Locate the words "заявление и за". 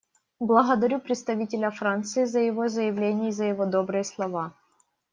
2.69-3.45